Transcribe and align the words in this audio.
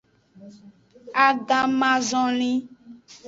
Agamazonli. 1.27 2.51